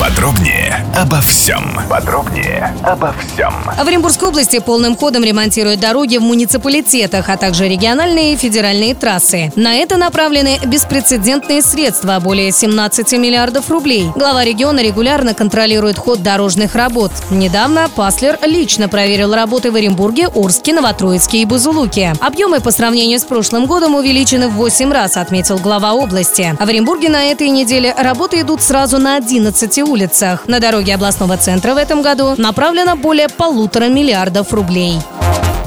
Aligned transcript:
Подробнее 0.00 0.82
обо 0.96 1.20
всем. 1.20 1.78
Подробнее 1.90 2.74
обо 2.82 3.14
всем. 3.18 3.52
В 3.76 3.86
Оренбургской 3.86 4.28
области 4.28 4.58
полным 4.58 4.96
ходом 4.96 5.22
ремонтируют 5.22 5.78
дороги 5.78 6.16
в 6.16 6.22
муниципалитетах, 6.22 7.28
а 7.28 7.36
также 7.36 7.68
региональные 7.68 8.32
и 8.32 8.36
федеральные 8.36 8.94
трассы. 8.94 9.52
На 9.56 9.74
это 9.74 9.98
направлены 9.98 10.58
беспрецедентные 10.64 11.60
средства– 11.60 12.18
более 12.20 12.50
17 12.50 13.12
миллиардов 13.12 13.70
рублей. 13.70 14.10
Глава 14.16 14.42
региона 14.42 14.80
регулярно 14.80 15.34
контролирует 15.34 15.98
ход 15.98 16.22
дорожных 16.22 16.74
работ. 16.74 17.12
Недавно 17.30 17.90
Паслер 17.94 18.38
лично 18.42 18.88
проверил 18.88 19.34
работы 19.34 19.70
в 19.70 19.76
Оренбурге, 19.76 20.28
Орске, 20.28 20.72
Новотроицке 20.72 21.42
и 21.42 21.44
Бузулуке. 21.44 22.14
Объемы 22.20 22.60
по 22.60 22.70
сравнению 22.70 23.18
с 23.18 23.24
прошлым 23.24 23.66
годом 23.66 23.94
увеличены 23.94 24.48
в 24.48 24.52
8 24.54 24.92
раз, 24.92 25.18
отметил 25.18 25.58
глава 25.58 25.92
области. 25.92 26.56
В 26.58 26.66
Оренбурге 26.66 27.10
на 27.10 27.24
этой 27.24 27.50
неделе 27.50 27.94
работы 27.98 28.40
идут 28.40 28.62
сразу 28.62 28.96
на 28.96 29.16
11 29.16 29.89
улицах. 29.90 30.48
На 30.48 30.60
дороге 30.60 30.94
областного 30.94 31.36
центра 31.36 31.74
в 31.74 31.76
этом 31.76 32.02
году 32.02 32.34
направлено 32.36 32.96
более 32.96 33.28
полутора 33.28 33.86
миллиардов 33.86 34.52
рублей. 34.52 34.98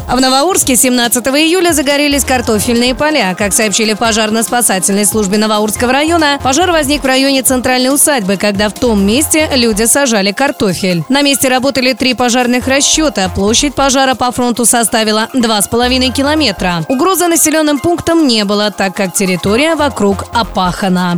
В 0.08 0.20
Новоурске 0.20 0.76
17 0.76 1.26
июля 1.28 1.72
загорелись 1.72 2.24
картофельные 2.24 2.94
поля. 2.94 3.36
Как 3.36 3.54
сообщили 3.54 3.94
в 3.94 3.98
пожарно-спасательной 3.98 5.06
службе 5.06 5.38
Новоурского 5.38 5.92
района, 5.92 6.40
пожар 6.44 6.72
возник 6.72 7.02
в 7.04 7.08
районе 7.08 7.42
центральной 7.42 7.92
усадьбы, 7.92 8.38
когда 8.38 8.70
в 8.70 8.74
том 8.74 9.04
месте 9.04 9.50
люди 9.56 9.84
сажали 9.86 10.32
картофель. 10.32 11.04
На 11.10 11.22
месте 11.22 11.48
работали 11.48 11.94
три 11.94 12.14
пожарных 12.14 12.68
расчета. 12.68 13.30
Площадь 13.30 13.74
пожара 13.74 14.14
по 14.14 14.32
фронту 14.32 14.66
составила 14.66 15.30
2,5 15.34 16.12
километра. 16.12 16.86
Угрозы 16.90 17.28
населенным 17.28 17.80
пунктам 17.80 18.28
не 18.28 18.44
было, 18.46 18.72
так 18.72 18.96
как 18.96 19.14
территория 19.14 19.76
вокруг 19.76 20.26
опахана. 20.34 21.18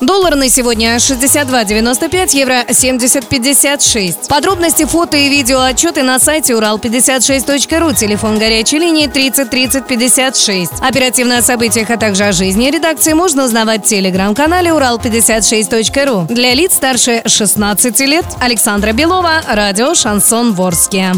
Доллар 0.00 0.34
на 0.34 0.48
сегодня 0.48 0.96
62.95, 0.96 2.36
евро 2.36 2.64
70.56. 2.68 4.28
Подробности, 4.28 4.86
фото 4.86 5.18
и 5.18 5.28
видео 5.28 5.60
отчеты 5.60 6.02
на 6.02 6.18
сайте 6.18 6.54
урал56.ру, 6.54 7.92
телефон 7.92 8.38
горячей 8.38 8.78
линии 8.78 9.06
30 9.06 9.50
30 9.50 9.86
56. 9.86 10.72
Оперативно 10.80 11.38
о 11.38 11.42
событиях, 11.42 11.90
а 11.90 11.98
также 11.98 12.24
о 12.24 12.32
жизни 12.32 12.70
редакции 12.70 13.12
можно 13.12 13.44
узнавать 13.44 13.84
в 13.84 13.88
телеграм-канале 13.88 14.70
урал56.ру. 14.70 16.34
Для 16.34 16.54
лиц 16.54 16.74
старше 16.74 17.22
16 17.26 18.00
лет 18.00 18.24
Александра 18.40 18.92
Белова, 18.92 19.42
радио 19.46 19.94
«Шансон 19.94 20.54
Ворске». 20.54 21.12